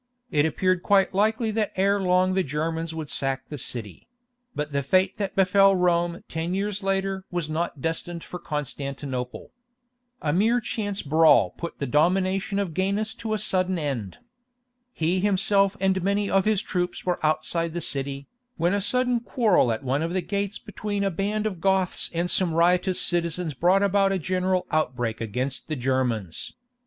It 0.31 0.47
appeared 0.47 0.81
quite 0.81 1.13
likely 1.13 1.51
that 1.51 1.73
ere 1.75 2.01
long 2.01 2.33
the 2.33 2.41
Germans 2.41 2.91
would 2.91 3.07
sack 3.11 3.49
the 3.49 3.57
city; 3.59 4.07
but 4.55 4.71
the 4.71 4.81
fate 4.81 5.17
that 5.17 5.35
befell 5.35 5.75
Rome 5.75 6.23
ten 6.27 6.55
years 6.55 6.81
later 6.81 7.23
was 7.29 7.51
not 7.51 7.81
destined 7.81 8.23
for 8.23 8.39
Constantinople. 8.39 9.51
A 10.19 10.33
mere 10.33 10.59
chance 10.59 11.03
brawl 11.03 11.51
put 11.51 11.77
the 11.77 11.85
domination 11.85 12.57
of 12.57 12.73
Gainas 12.73 13.13
to 13.19 13.35
a 13.35 13.37
sudden 13.37 13.77
end. 13.77 14.17
He 14.91 15.19
himself 15.19 15.77
and 15.79 16.01
many 16.01 16.31
of 16.31 16.45
his 16.45 16.63
troops 16.63 17.05
were 17.05 17.23
outside 17.23 17.75
the 17.75 17.79
city, 17.79 18.27
when 18.57 18.73
a 18.73 18.81
sudden 18.81 19.19
quarrel 19.19 19.71
at 19.71 19.83
one 19.83 20.01
of 20.01 20.13
the 20.13 20.23
gates 20.23 20.57
between 20.57 21.03
a 21.03 21.11
band 21.11 21.45
of 21.45 21.61
Goths 21.61 22.09
and 22.11 22.27
some 22.27 22.55
riotous 22.55 22.99
citizens 22.99 23.53
brought 23.53 23.83
about 23.83 24.11
a 24.11 24.17
general 24.17 24.65
outbreak 24.71 25.21
against 25.21 25.67
the 25.67 25.75
Germans. 25.75 26.55